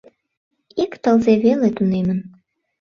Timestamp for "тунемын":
1.77-2.19